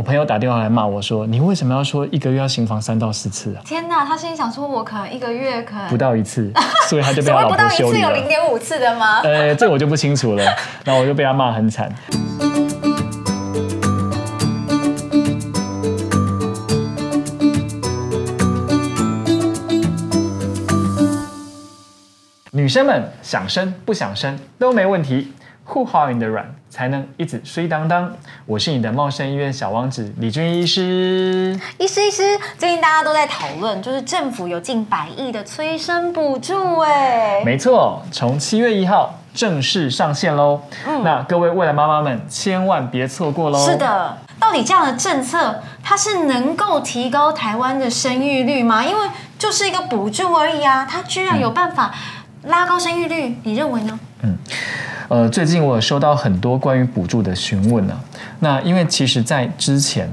[0.00, 3.60] 我朋友打电话来骂我说：“你为什么要说一个月要行房三到四次啊？
[3.66, 6.50] 天哪，他心里想说，我可能一个月可能不到一次，
[6.88, 8.08] 所以他就被所他老谓不到一次婆修理了。
[8.08, 9.20] 有零点五次的吗？
[9.20, 10.42] 呃，这我就不清楚了。
[10.86, 11.94] 然后我就被他骂很惨。
[22.52, 28.10] 女生们想生不想生都没问题，护好你的卵，才能一直睡当当。
[28.46, 31.60] 我是你的茂盛医院小王子李俊医师。
[31.76, 40.62] 医师医师，最近大家都在讨论，就是政府有近百亿的催生补助，哎，没错，从七月一号正式上线喽。
[40.86, 43.58] 嗯那各位未来妈妈们千万别错过喽。
[43.58, 43.76] 是。
[43.76, 44.16] 的。
[44.38, 48.82] 到底这样的政策，它是能够提高台湾的生育率吗？
[48.82, 49.06] 因为
[49.38, 51.94] 就是一个补助而已啊，它居然有办法
[52.44, 54.00] 拉高生育率，你认为呢？
[55.10, 58.00] 呃，最近我有收到很多关于补助的询问呢、
[58.38, 60.08] 那因为其实，在之前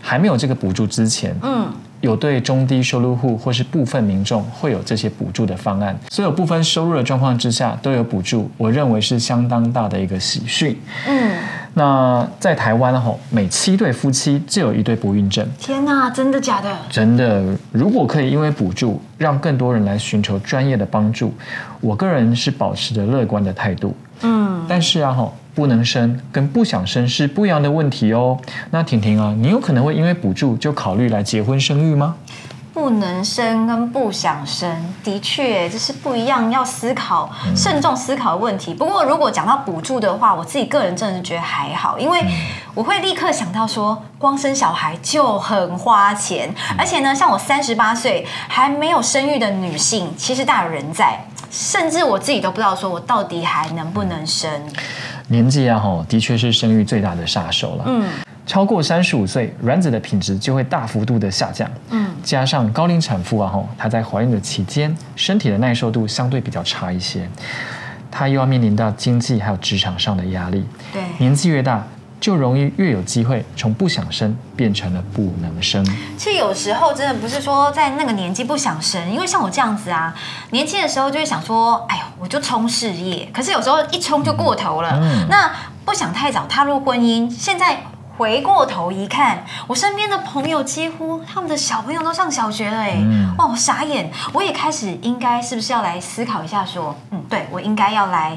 [0.00, 10.74] 还没有这个补助之前，嗯，有对中低收入户或是部分民众会有这些补助的方案，所有部分收入的状况之下都有补助，我认为是相当大的一个喜讯。
[11.06, 11.36] 嗯，
[11.74, 15.46] 那在台湾吼，每七对夫妻就有一对不孕症。
[15.58, 16.74] 天哪，真的假的？
[16.88, 21.34] 真的，如果可以因为补助让更多人来寻求专业的帮助，
[21.82, 23.94] 我个人是保持着乐观的态度。
[24.22, 28.38] 嗯，但是啊，吼，不能生跟不想生是不一样的问题哦。
[28.70, 32.16] 那婷婷啊，你有可能会因为补助就考虑来结婚生育吗？
[32.72, 38.72] 不能生跟不想生，的确这是不一样，要思考、慎重思考的问题。
[38.72, 42.24] 不过，如果讲到补助的话，我自己个人真的是觉得还好，因为
[42.72, 54.50] 我会立刻想到说，光生小孩就很花钱，而且呢，像我三十八岁还没有生育的女性，其实大有人在，甚至我自己都不知道说我到底还能不能生。
[55.28, 57.84] 年纪啊，吼，的确是生育最大的杀手了。
[57.86, 58.08] 嗯
[58.46, 61.70] 超过三十五岁，卵子的品质就会大幅度的下降。
[61.90, 67.28] 嗯，加上高龄产妇啊，吼，她在怀孕的期间，身体的耐受度相对比较差一些，
[68.10, 70.66] 她又要面临到经济还有职场上的压力。
[70.92, 71.00] 对。
[71.18, 71.86] 年纪越大，
[72.20, 75.82] 就容易越有机会从不想生变成了不能生。
[76.18, 80.14] 其实有时候真的不是说在那个年纪不想生，因为像我这样子啊，
[80.50, 83.26] 年轻的时候就会想说，哎呦，我就冲事业。
[83.32, 85.50] 可是有时候一冲就过头了，嗯那
[85.84, 87.30] 不想太早踏入婚姻。
[87.30, 87.84] 现在
[88.18, 94.10] 回过头一看，我身边的朋友几乎他们的小朋友都上小学了，哎、嗯哇，我傻眼。
[94.34, 98.36] 我也开始应该是不是要来思考一下，说，嗯，对我应该要来。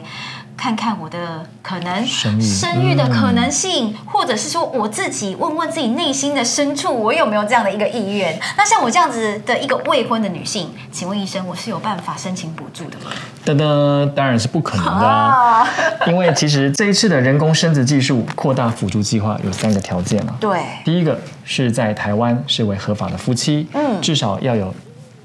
[0.55, 8.39] 看看我的可能生育的可能性，或者是说我自己问问自己内心的深处，我有没有这样的一个意愿？
[8.57, 13.11] 那像我这样子的一个未婚的女性，请问医生，我是有办法申请补助的吗？
[13.45, 15.67] 噔噔，当然是不可能的、啊，
[16.07, 20.35] 因为其实这一次的人工生殖技术扩大辅助计划有三个条件啊。
[20.39, 24.73] 对，第一个是在台湾视为合法的夫妻，嗯至少要有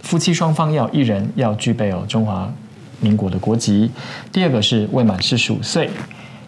[0.03, 2.51] 夫妻双方要一人要具备有中华
[3.01, 3.91] 民国的国籍。
[4.33, 5.91] 第二个是未满四十五岁。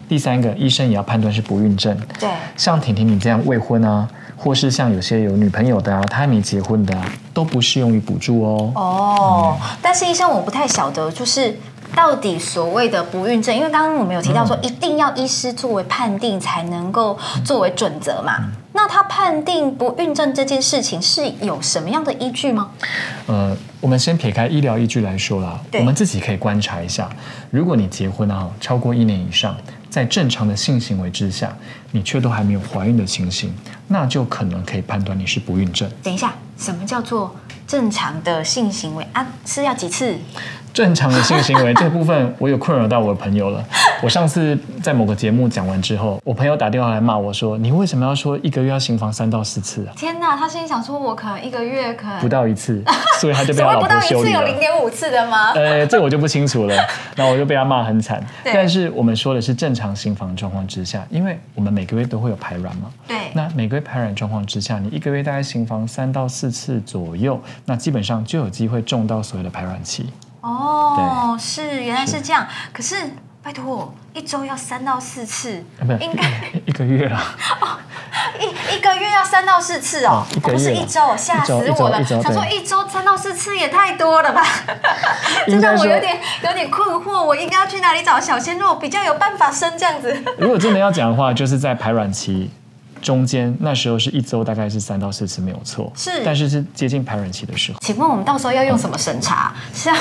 [0.09, 1.97] 第三个，医生也要判断是不孕症。
[2.19, 8.71] 对，像婷婷你这样未婚啊，或是像有些有女朋友的啊，她还没结婚的啊，都不适用于补助哦。
[8.75, 11.57] 哦，但是医生我不太晓得，就是
[11.95, 18.51] 到底所谓的不孕症，因为刚刚我们有提到说，一定要医师作为判定才能够作为准则嘛。
[18.83, 22.71] 那他判定不孕症这件事情是有什么样的依据吗？
[23.27, 27.07] 呃，我们先撇开医疗依据来说啦，我们自己可以观察一下，
[27.51, 29.55] 如果你结婚啊超过一年以上，
[29.87, 31.55] 在正常的性行为之下，
[31.91, 33.53] 你却都还没有怀孕的情形，
[33.87, 35.87] 那就可能可以判断你是不孕症。
[36.01, 37.35] 等一下，什么叫做
[37.67, 39.27] 正常的性行为啊？
[39.45, 40.17] 是要几次？
[40.73, 43.63] 正常的性行为这个部分，我有困扰到我的朋友了。
[44.01, 49.93] 我上次在某个节目讲完之后，我朋友打电话来骂我说：“你为什么要说一个月要行房三到四次啊？
[49.95, 50.35] 天哪！
[50.35, 52.83] 他心里想说，我可能一个月可能不到一次，
[53.19, 55.51] 所以他就被 所谓不到他老婆一次有修理了。”零点五次的吗？
[55.53, 56.75] 呃，这我就不清楚了。
[57.15, 58.25] 然后我就被他骂很惨。
[58.45, 62.89] 但是我们说的是正常行房状况之下，因为我们每个月都会有排卵嘛。
[63.07, 70.09] 对，那每个月排卵状况之下，你一个月大概行房三到四次左右，那基本上就有机会中到所谓的排卵期。
[70.41, 72.47] 哦，是原来是这样。
[72.73, 72.95] 可是
[73.43, 75.63] 拜托，一周要三到四次
[75.99, 76.31] 应该
[76.65, 77.37] 一个月啦。
[78.39, 82.03] 一一个月要三到四次哦不是一周，吓死我了！
[82.03, 84.43] 想说一周三到四次也太多了吧？
[85.47, 90.15] 这让我有点有点困惑，我应该要去哪里找小鲜肉比较有办法生这样子？
[90.37, 92.49] 如果真的要讲的话，就是在排卵期
[93.01, 95.91] 中间，那时候是一周大概是三到四次没有错。
[95.95, 97.79] 是但是是接近排卵期的时候。
[97.81, 99.53] 请问我们到时候要用什么审查？
[99.73, 99.95] 是要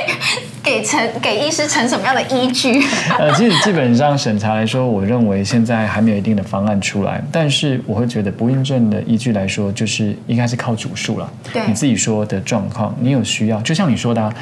[0.62, 2.82] 给成给医师成什么样的依据？
[3.18, 11.30] 呃，其实基本上审查来说，我认为现在还没有一定的方案出来，但是我会觉得不孕症的依据来说，就是应该是靠主数了。
[11.52, 14.34] 对你自己说的状况，你有需要，就像你说的、啊，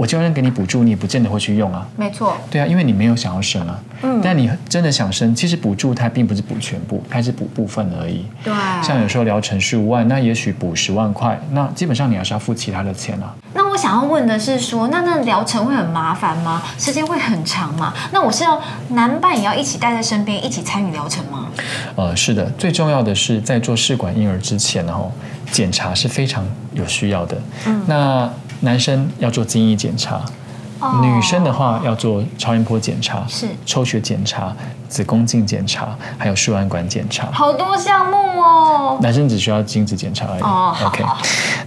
[0.00, 1.86] 我就算给你补助，你也不见得会去用啊。
[1.94, 3.78] 没错，对啊，因为你没有想要生啊。
[4.00, 4.18] 嗯。
[4.24, 8.24] 但你真的想生，其实补助它并不是补全部，它是补部分而已。
[8.42, 8.50] 对
[8.82, 13.34] 像有时候疗程十五万，那也许补十万块，那基本上你还是要付其他的钱啊。
[13.52, 16.62] 那我想要问的是说，那那疗程会很麻烦吗？
[16.78, 17.92] 时间会很长吗？
[18.10, 18.58] 那我是要
[18.88, 21.48] 男伴也要一起带在身边，一起参与疗程吗？
[21.96, 25.12] 呃，是的，最重要的是在做试管婴儿之前，然后
[25.52, 26.42] 检查是非常
[26.72, 27.36] 有需要的。
[27.66, 28.30] 嗯，那
[28.60, 30.22] 男生要做精液检查，
[30.80, 34.54] 哦女生的话要做超音波检查，是抽血检查、
[34.88, 37.30] 子宫镜检查，还有输卵管检查。
[37.32, 38.98] 好多项目哦。
[39.00, 40.42] 男生只需要精子检查而已。
[40.42, 41.18] 哦 OK，好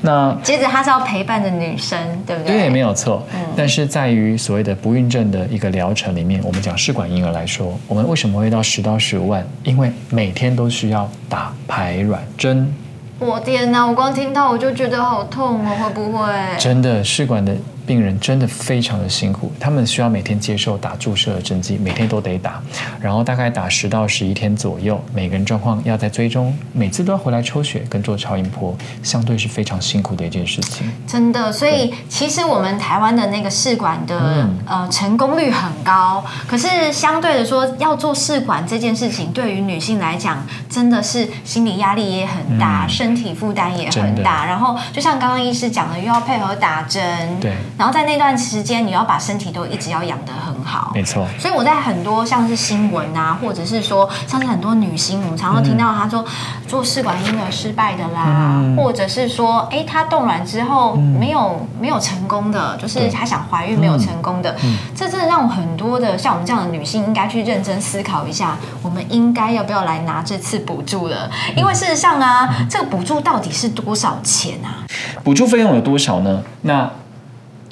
[0.01, 1.97] 那接着他是要陪伴着女生，
[2.27, 2.57] 对不对？
[2.57, 3.25] 对，没有错。
[3.33, 9.45] 嗯但是在于所谓的不孕症的一个疗程里面，我们讲试管婴儿来说，我们为什么会到十到十五万？
[9.63, 12.73] 因为每天都需要打排卵针。
[13.19, 13.85] 我天哪！
[13.85, 16.27] 我光听到我就觉得好痛哦，会不会？
[16.59, 22.61] 真的，试管的病人真的非常的辛苦，他们需要每天接受打注射的针剂，每天都得打，
[23.01, 30.89] 然后大概打十到十一天左右，每个人状况要在追踪，每次都要回来抽血跟做超音波，相对是非常辛苦的一件事情。
[31.07, 44.45] 真的，所以其实我们台湾的那个试管的、嗯呃成功率很高，可是相对的说，要做试管这件事情，对于女性来讲，真的是心理压力也很大，嗯身体负担也很大。
[44.45, 56.23] 然后就像刚刚医师讲的，又要配合打针，对然后在那段时间，你要把身体都一直要养得很好，没错，所以我在很多像是新闻啊，或者是说像是很多女星，我们常常听到她说
[56.67, 64.55] 做试管婴儿失败的啦，嗯或者是说，哎，她冻卵之后没有、没有成功的，就是她想怀孕没有成功的，
[64.95, 71.29] 这真的让很多的像我们这样的女性应该去认真思考一下，我们应该要不要来拿这次补助了？
[71.55, 74.85] 因为事实上啊，这个补助到底是多少钱啊？
[75.23, 76.41] 补助费用有多少呢？
[76.61, 76.89] 那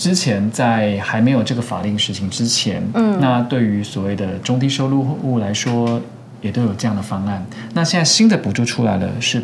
[0.02, 6.02] 之前在还没有这个法令实行之前，嗯那对于所谓的中低收入户来说，
[6.42, 7.46] 也都有这样的方案。
[7.76, 9.44] 那现在新的补助出来了，是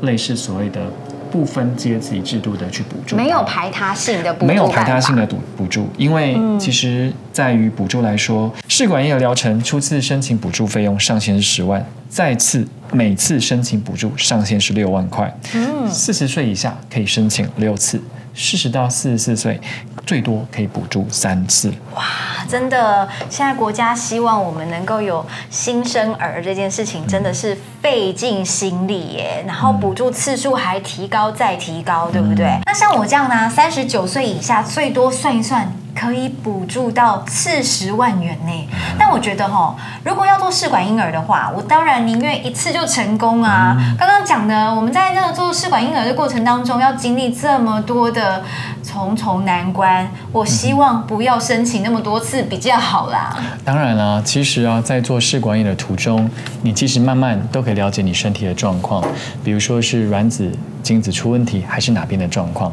[0.00, 0.90] 类似所谓的
[1.30, 15.30] 不分阶级制度的去补助，没有排他性的补助没有排他性的补补助，因为嗯其实在于补助来说，试管婴儿疗程初次申请补助费用上限是十万，再次每次申请补助上限是六万块。
[15.52, 18.00] 嗯四十岁以下可以申请六次，
[18.34, 19.60] 四十到四十四岁
[20.08, 21.70] 最多可以补助三次。
[21.98, 22.04] 哇，
[22.48, 29.42] 真的，现在国家希望我们能够有新生儿这件事情，真的是费尽心力耶。
[29.44, 32.56] 然后补助次数还提高再提高，对不对？
[32.66, 35.72] 那像我这样呢，三十九岁以下，最多算一算。
[35.98, 39.74] 可以补助到四十万元呢，但我觉得哈，
[40.04, 43.76] 如果要做试管婴儿的话，我当然宁愿一次就成功啊。
[43.98, 48.44] 刚刚讲的，我们在那个做试管婴儿的过程当中，要经历这么多的
[48.84, 53.34] 重重难关，我希望不要申请那么多次比较好啦。
[53.64, 56.28] 当然啦，其实啊，在做试管婴儿的途中，
[56.60, 59.02] 你其实慢慢都可以了解你身体的状况，
[59.42, 60.52] 比如说是卵子、
[60.82, 62.70] 精子出问题，还是哪边的状况。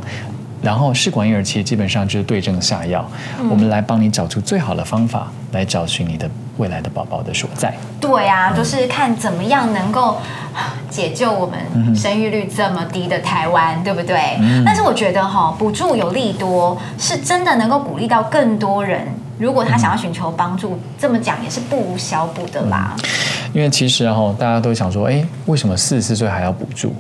[0.62, 3.07] 然后试管婴儿其实基本上就是对症下药，
[3.50, 7.73] 我们来帮你找出最好的方法，来找寻你的未来的宝宝的所在。
[8.01, 10.18] 对啊，就是看怎么样能够
[10.53, 10.64] 啊
[10.95, 14.40] 解救我们生育率这么低的台湾，对不对？
[14.66, 19.06] 但是我觉得哈、补助有利多，是真的能够鼓励到更多人。
[19.37, 22.95] 如果他想要寻求帮助，这么讲也是不无小补的啦。
[23.52, 26.95] 因为其实哈、大家都想说，哎，为什么四十四岁还要补助？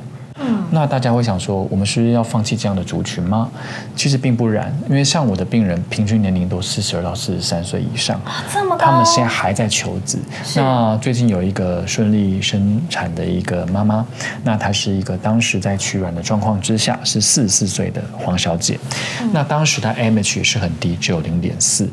[0.47, 3.49] 嗯，那大家会想说，我们是不是要放弃这样的族群吗？
[3.95, 8.19] 其实并不然，因为像我的病人，平均年龄都四十二到四十三岁以上，
[8.53, 10.19] 这么高，他们现在还在求子。
[10.55, 14.05] 那最近有一个顺利生产的一个妈妈，
[14.43, 18.79] 那她是一个当时在取卵的状况之下是四十四岁的黄小姐，
[19.21, 19.29] 嗯。
[19.33, 21.89] 那当时她 AMH 也是很低，只有零点四，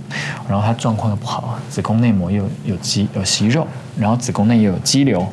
[0.49, 3.67] 然后她状况又不好，子宫内膜又有肌有息肉，
[3.99, 5.27] 然后子宫内也有肌瘤，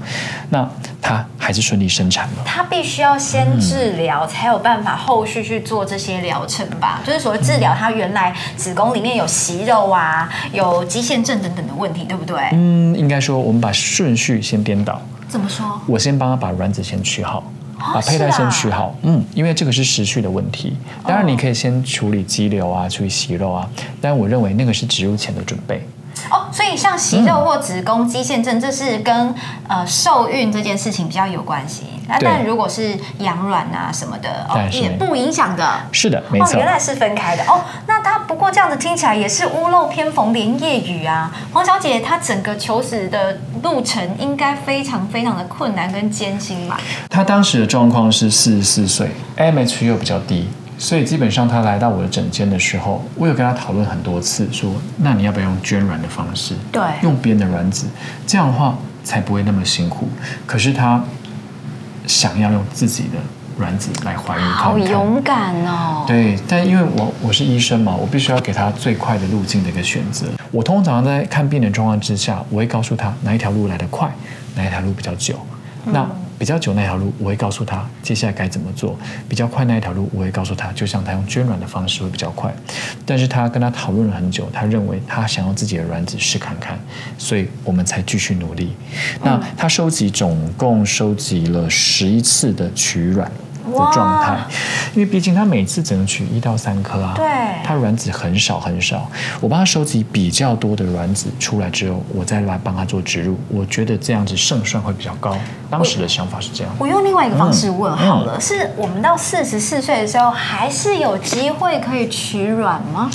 [0.50, 0.70] 那
[1.02, 2.44] 她还是顺利生产了。
[2.46, 7.02] 她必须要先治疗，才有办法后续去做这些疗程吧？
[7.06, 12.38] 就是所谓治疗，它原来子宫里面有息肉啊，有肌腺症等等的问题，对不对？
[12.54, 15.80] 嗯，应该说我们把顺序先颠倒，怎么说？
[15.88, 17.40] 我先帮她把卵子先取好。
[17.40, 17.44] 哦
[17.94, 20.76] 把胚胎先取好，嗯，因为这个是时序的问题。
[21.06, 23.66] 当然，你可以先处理肌瘤啊，处理息肉啊，
[24.02, 25.82] 但我认为那个是植入前的准备。
[26.30, 29.34] 哦，所以像息肉或子宫肌腺症，这是跟
[29.68, 31.84] 呃受孕这件事情比较有关系。
[32.08, 35.64] 那但如果是养卵啊什么的，哦也不影响的。
[35.92, 36.58] 是的，没哦，错。
[36.58, 37.62] 原来是分开的哦。
[37.86, 41.32] 那他不过这样子听起来也是屋漏偏逢连夜雨啊。
[41.54, 46.80] 黄小姐她整个求子的路程应该非常非常的困难跟艰辛吧？
[47.10, 50.50] 她当时的状况是四十四岁，AMH 又比较低，
[50.80, 56.56] 所以基本上他来到我的诊间的时候，我有跟他讨论很多次，说那你要不要用捐卵的方式？
[56.72, 57.86] 对用别人的卵子，
[58.26, 60.08] 这样的话才不会那么辛苦。
[60.48, 61.04] 可是他
[62.08, 63.20] 想要用自己的
[63.58, 64.78] 卵子来怀孕看好。
[64.80, 66.06] 勇敢哦。
[66.08, 70.28] 对，但因为我我是医生嘛，我必须要给他最快的路径的一个选择。
[70.50, 74.10] 我通常在看病人状况之下，我会告诉他哪一条路来得快，
[74.56, 75.36] 哪一条路比较久。
[75.86, 76.08] 那
[76.38, 82.54] 比较久那条路，我会告诉他接下来该怎么做；比较快那一条路，我会告诉他，就像他用捐卵的方式会比较快。
[83.06, 86.80] 但是他跟他讨论了很久，他认为他想要自己的卵子试看看，
[87.18, 88.74] 所以我们才继续努力。
[89.24, 93.30] 那他收集总共收集了十一次的取卵。
[93.72, 94.38] 的状态，
[94.94, 97.26] 因为毕竟他每次只能取一到三颗啊，对
[97.64, 99.10] 他卵子很少很少，
[99.42, 105.38] 我帮他收集比较多的卵子出来之后，我再来帮他做植入，我觉得这样子胜算会比较高。
[105.70, 106.74] 当时的想法是这样。
[106.80, 113.10] 我用另外一个方式问好了，是我们到四十四岁的时候，还是有机会可以取卵吗？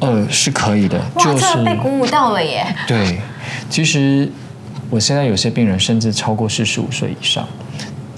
[0.00, 2.66] 呃，是可以的，哇，就是这被鼓舞到了耶！
[2.88, 3.20] 对，
[3.70, 4.28] 其实
[4.90, 7.46] 我现在有些病人甚至超过四十五岁以上，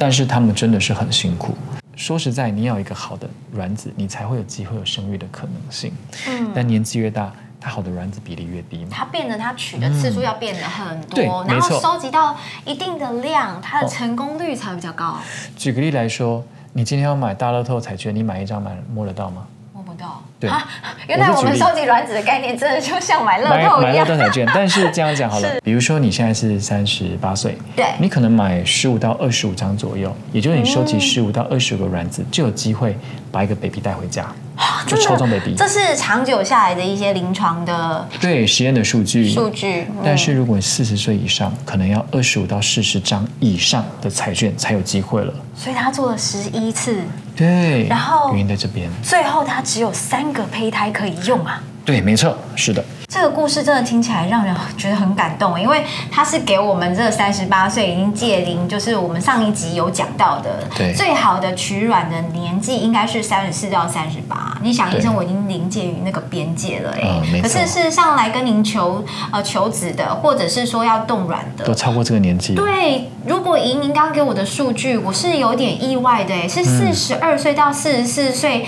[0.05, 1.57] 但是他们真的是很辛苦。
[1.97, 5.91] 说实在，你要有一个好的卵子，你才会有机会有生育的可能性。
[6.29, 8.91] 嗯但年纪越大，它好的卵子比例越低嘛。
[8.91, 15.17] 它变得它取的次数要变得很对多，然后收集到一定的量，它的哦成功率才会比较高。
[15.57, 16.45] 举个例来说，
[16.75, 19.47] 你今天要买大乐透彩券，你买一张买摸得到吗？
[19.73, 20.69] 摸不到，对啊，
[21.09, 24.07] 原来我们收集卵子的概念真的就像买乐买买乐透一样。
[24.07, 32.97] 透彩券，但是这样讲好了，比如说你现在是三十八岁，对你可能买十五到二十五张左右，也就是你收集嗯十五到二十个卵子，就有机会
[33.33, 34.27] 把一个 baby 带回家，
[34.87, 35.55] 就抽中 baby。
[35.57, 39.83] 这是长久下来的一些临床的对实验的数据，数据。
[39.83, 45.33] 嗯但是如果四十岁以上，可能要二十五到四十张以上的彩券才有机会了。
[45.57, 46.99] 所以他做了十一次，
[47.35, 48.91] 对，然后原因在这边。
[49.03, 51.63] 最后他只有三个胚胎可以用啊。
[51.87, 52.85] 对，没错，是的。
[53.07, 64.59] 这个故事真的听起来让人觉得很感动，因为它是给我们这三十八岁已经届龄，就是我们上一集有讲到的，对最好的取卵的年纪应该是三十四到三十八。
[64.63, 71.75] 你想，医生我已经临界于那个边界了哎、嗯可是事实上来跟您求呃求子的，或者是说要冻卵的都。
[71.75, 72.55] 超过这个年纪。
[72.55, 78.67] 对，如果以您刚刚给我的数据，我是有点意外的，哎，是四十二岁到四十四岁，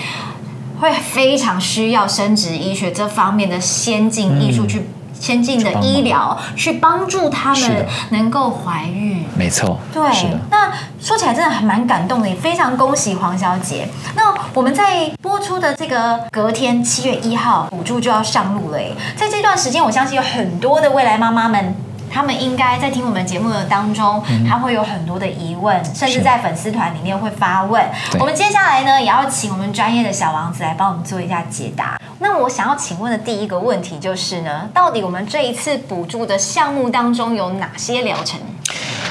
[0.79, 4.89] 会非常需要生殖医学这方面的先进艺术嗯去。
[5.19, 10.03] 先进的医疗去帮助他们能够怀孕，没错，对
[10.51, 13.89] 那说起来真的还蛮感动的，也非常恭喜黄小姐。
[14.15, 18.93] 那我们在播出的这个隔天七月一号，补助就要上路了耶。
[19.15, 21.75] 在这段时间，我相信有很多的未来妈妈们。
[22.11, 27.83] 他们应该在听我们节目的当中，他会有很多的疑问，甚至在粉丝团里面会发问。
[28.19, 31.99] 我们接下来呢，也要请我们专业的小王子来帮我们做一下解答。
[32.19, 38.39] 那我想要请问的第一个问题就是呢，到底我们这一次补助的项目当中有哪些疗程？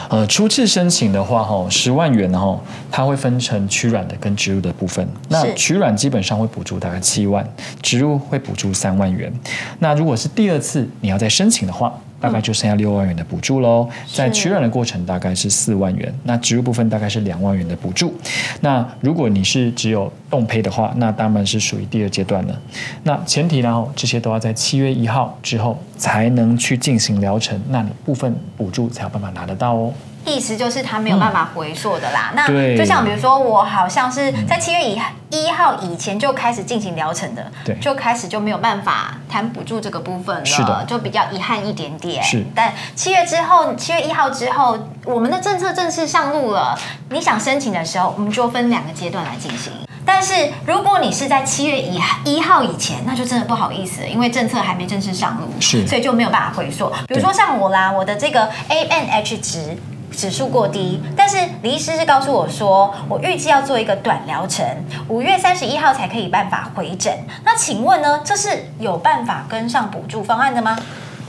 [0.09, 2.59] 呃，初次申请的话，哈，十万元哈，
[2.93, 5.07] 它会分成取卵的跟植入的部分。
[5.29, 7.45] 那取卵基本上会补助大概七万，
[7.83, 9.33] 植入会补助三万元。
[9.79, 13.89] 那如果是第二次你要再申请的话，大概就剩下六万元的补助喽。
[14.13, 18.15] 在取卵的过程大概是四万元，那植入部分大概是两万元的补助。
[18.61, 22.61] 那如果你是只有冻胚的话，那当然是属于第二阶段了。
[23.03, 29.93] 那前提呢，哦这些都要在七月一号之后才能去进行疗程，那你部分补助才有办法拿得到哦。
[30.26, 32.33] 意思就是他没有办法回溯的啦。
[32.35, 42.23] 那就像比如说，我好像是在七月一一号以前就开始进行疗程的，对就开始就没有办法谈补助这个部分了，是的就比较遗憾一点点。
[42.23, 46.78] 是但七月之后，七月一号之后，我们的政策正式上路了。
[47.11, 49.73] 你想申请的时候，我们就分两个阶段来进行。
[50.04, 56.88] 但是如果你是在七月一一号以前，那就真的不好意思了，因为政策还没正式上路，是所以就没有办法回溯。
[57.09, 59.76] 比如说像我啦，我的这个 ANH 值。
[60.17, 64.65] 指数过低，但是李医师是告诉我说，我预计要做一个短疗程，
[65.09, 67.13] 五月三十一号才可以办法回诊。
[67.45, 68.49] 那请问呢，这是
[68.81, 70.77] 有办法跟上补助方案的吗？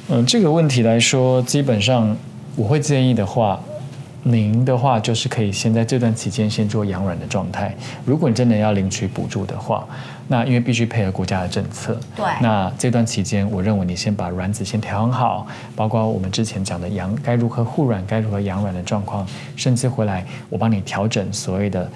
[0.08, 2.16] 嗯，这个问题来说，基本上
[2.56, 3.60] 我会建议的话，
[4.30, 7.74] 您的话就是可以先在这段期间先做养卵的状态。
[8.04, 9.88] 如果你真的要领取补助的话，
[10.28, 21.90] 那因为必须配合国家的政策，对那这段期间，我认为你先把卵子先调养好，包括我们之前讲的养该如何护卵、该如何养卵的状况，甚至回来我帮你调整所谓的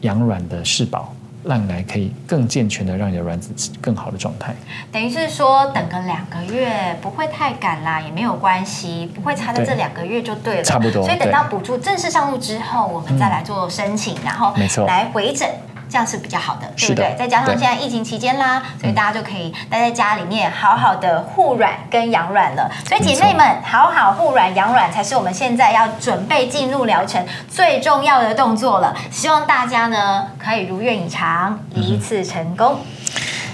[0.00, 1.14] 养卵的适保。
[1.44, 4.54] 让你来可以更健全的让你的卵子更好的状态。
[4.90, 10.62] 等于是说等个两个月不会太赶啦，也没有关系，不会差在这对两个月就对了。
[10.62, 15.48] 差不多所以等到补助正式上路之后，我们再来做申请，然后没错来回诊。
[15.88, 17.14] 这样是比较好的，对不对？
[17.18, 22.70] 再加上现在疫情期间啦，所以大家就可以待在家里面，好好的护卵跟养卵了。
[22.86, 28.94] 所以姐妹们，好好护卵养卵才是我们现在要准备进入疗程最重要的动作了。
[29.10, 32.78] 希望大家呢可以如愿以偿，一次成功。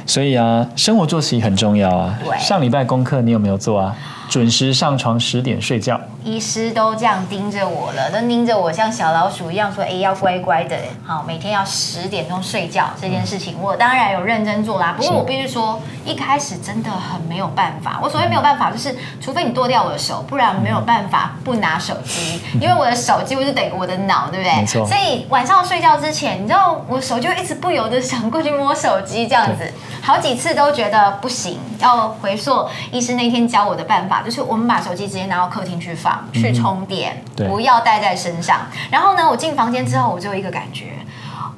[0.06, 2.18] 所以啊，生活作息很重要啊。
[2.38, 3.94] 上礼拜功课你有没有做啊？
[4.30, 6.00] 准时上床，十点睡觉。
[6.22, 14.94] 医师都这样盯着我了，都盯着我像小老鼠一样说：“哎，要乖乖的，好，每天要十点钟睡觉。”这件事情我当然有认真做啦。
[14.96, 17.98] 不过我必须说，一开始真的很没有办法。
[18.00, 24.56] 我所谓没有办法，就是除非你剁掉我的手，不然没有办法不拿手机， 因为我的手几乎是等于我的脑，对不对？
[24.58, 38.60] 没错所以晚上睡觉之前，你知道我手就一直不由得想过去摸手机，这样子，好几次都觉得不行，要回溯医师那天教我的办法，就是我们把手机直接拿到客厅去放，去充电，对不要带在身上。
[38.90, 40.92] 然后呢，我进房间之后，我就有一个感觉。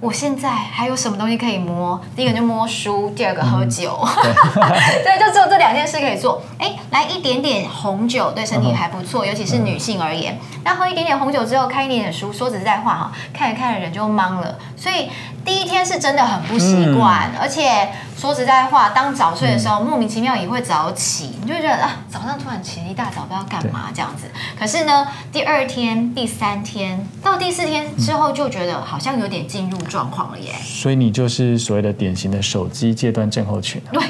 [0.02, 2.00] 我现在还有什么东西可以摸？
[2.16, 3.96] 第一个就摸书，第二个喝酒，
[5.04, 6.42] 对，就只有这两件事可以做。
[6.58, 10.36] 哎，来一点点红酒对身体还不错，尤其是女性而言。
[10.64, 14.58] 那喝一点点红酒之后，看一点点书，说实在话哈，看着看着人就懵了。
[14.76, 15.08] 所以
[15.44, 24.24] 第一天是真的很不习惯，而且说实在话，当早睡的时候，莫名其妙也会早起，你就觉得啊，早上突然起了一大早，不知道干嘛这样子。
[24.58, 30.50] 可是呢，第二天、第三天到第四天之后，就觉得好像有点进入状况了耶。
[30.62, 33.92] 所以你就是所谓的典型的手机戒断症候群、啊。
[33.92, 34.02] 对，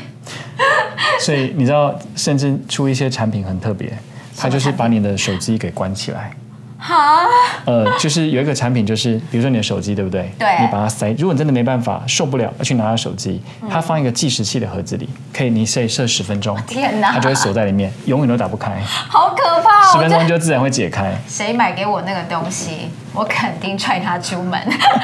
[1.21, 3.93] 所以你知道，甚至出一些产品很特别，
[4.37, 6.35] 它就是把你的手机给关起来。
[6.83, 7.25] 哈，
[7.65, 10.33] 呃，就是有一个产品，就是比如说你的手机，对不对？
[10.37, 18.73] 对你把它塞，如果你真的没办法受不了，要去拿到手机，它放一个计时器的盒子里，可以你设设十分钟，天哪它就会锁在里面，永远都打不开，
[19.09, 19.93] 好可怕哦！
[19.93, 21.15] 十分钟就自然会解开。
[21.29, 24.61] 谁买给我那个东西，我肯定踹他出门。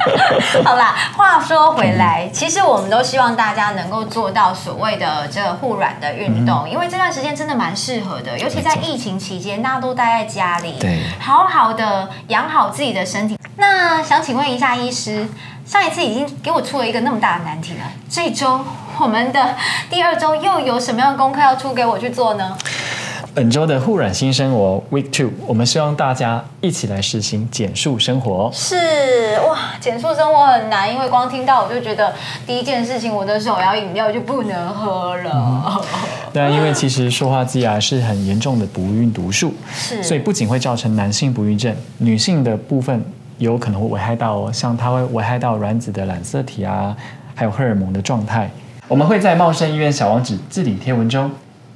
[0.65, 13.39] 好啦，话说回来，其实我们都希望大家能够做到所谓的这个护软的运动，因为这段时间真的蛮适合的，尤其在疫情期间，大家都待在家里，对好好的养好自己的身体。
[13.57, 15.27] 那想请问一下医师，
[15.67, 18.61] 上一次已经给我出了一个那么大的难题了，这周
[18.99, 19.55] 我们的
[19.91, 22.57] 第二周又有什么样的功课要出给我去做呢？
[23.35, 28.51] 本周的护卵新生活 Week Two，我们希望大家一起来实行减速生活。
[28.53, 32.13] 是哇，减速生活很难，因为光听到我就觉得
[32.47, 35.81] 第一件事情，我的手摇饮料就不能喝了。
[36.33, 40.03] 对啊，因为其实说话机啊是很严重的不孕毒素，是。
[40.03, 43.03] 所以不仅会造成男性不孕症，女性的部分
[43.39, 46.97] 有可能会危害到哦，像它会危害到卵子的染色体啊，
[47.35, 48.51] 还有荷尔蒙的状态。
[48.87, 51.31] 我们会在茂盛医院小王子治理贴文中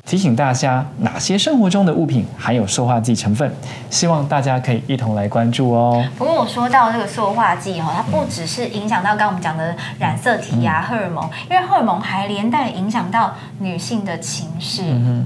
[0.04, 3.50] 提醒大家哪些生活中的物品含有塑化剂成分，
[3.88, 6.04] 希望大家可以一同来关注哦。
[6.18, 14.82] 不过我说到这个塑化剂哈，它不只是影响到刚刚我们讲的染色体呀、荷尔蒙，因为荷尔蒙还连带影响到女性的情绪，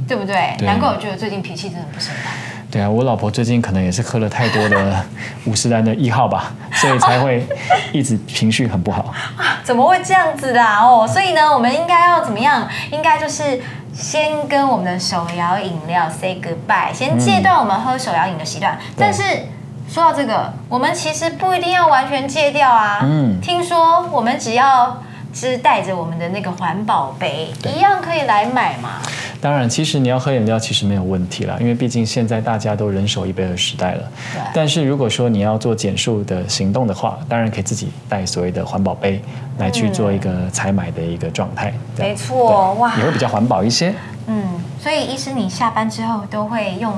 [0.07, 0.55] 对不对？
[0.59, 2.31] 对难怪我觉得最近脾气真的不是很好。
[2.69, 5.05] 对啊，我老婆最近可能也是喝了太多的
[5.47, 7.47] 五十兰的一号吧，所以才会
[7.93, 9.15] 一直情绪很不好。
[9.65, 10.63] 怎么会这样子的？
[10.63, 12.69] 哦，所以呢，我们应该要怎么样？
[12.91, 13.59] 应该就是
[13.97, 18.79] 先跟我们的手摇饮料 say goodbye，先戒断我们喝手摇饮的习惯。
[18.97, 19.23] 但是
[19.89, 23.01] 说到这个，我们其实不一定要完全戒掉啊。
[23.03, 25.03] 嗯听说我们只要
[25.37, 29.03] 是带着我们的那个环保杯，一样可以来买嘛。
[29.39, 34.11] 当然，其实你要喝饮料其实没有问题啦，因为毕竟现在大家都人手一杯的时代了。
[34.55, 39.21] 但是如果说你要做减速的行动的话，当然可以自己带所谓的环保杯
[39.59, 41.71] 来去做一个采买的一个状态。
[41.99, 43.95] 没错对哇也会比较环保一些。
[44.27, 44.43] 嗯，
[44.81, 46.93] 所以医师，你下班之后都会用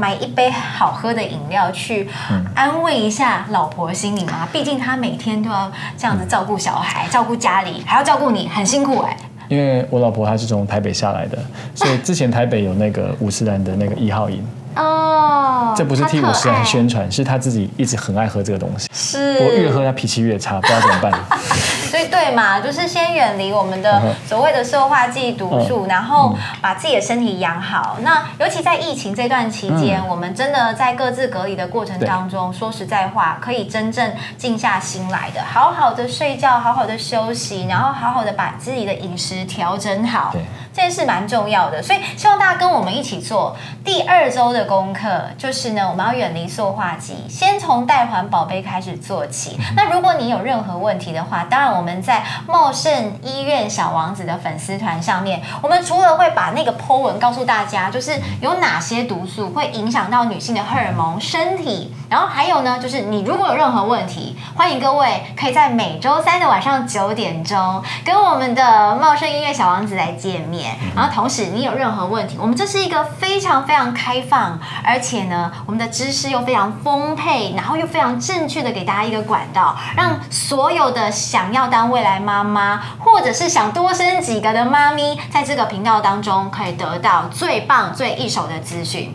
[0.00, 2.08] 买一杯好喝的饮料去
[2.54, 4.48] 安慰一下老婆心里吗？
[4.50, 9.14] 毕竟她每天都要这样子照顾小孩、照顾家里，还要照顾你，很辛苦哎、
[9.48, 11.38] 因为我老婆她是从台北下来的，
[11.74, 14.42] 所以之前台北有那个五十兰的那个一号饮，
[14.76, 18.88] 哦，这不是替五十兰宣传，是她自己一直很爱喝这个东西。
[18.94, 21.12] 是，我越喝她脾气越差，不知道怎么办。
[21.90, 27.96] 所以对嘛，就是先远离我们的所谓的塑化剂、毒素，然后把自己的身体养好。
[28.02, 40.32] 那尤其在疫情这段期间，我们真的在各自隔离的过程当中，说实在话，可以真正静下心来的，好好的睡觉，好好的休息，然后好好的把自己的饮食调整好。
[40.72, 49.58] 这件事蛮重要的，所以希望大家跟我们一起做第二周的功课，就是呢，我们要远离塑化剂，先从代环保杯开始做起。
[49.74, 70.76] 那如果你有任何问题的话，当然我们在茂盛医院小王子的粉丝团上面，我们除了会把那个 po 文告诉大家，就是有哪些毒素会影响到女性的荷尔蒙、身体，然后还有呢，就是你如果有任何问题，欢迎各位可以在每周三的晚上九点钟跟我们的茂盛医院小王子来见面。
[70.94, 89.14] 然后同时，你有任何问题，我们这是一个非常非常开放，而且呢，我们的知识又非常丰沛，然后又非常正确的给大家一个管道，让所有的想要当未来妈妈，或者是想多生几个的妈咪，在这个频道当中可以得到最棒、最一手的资讯。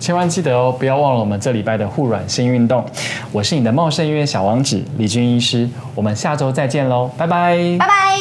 [0.00, 2.84] 千万记得哦，不要忘了我们这礼拜的护卵新运动。
[3.30, 8.19] 我是你的茂盛医院小王子李军医师，我们下周再见喽，拜拜，拜拜。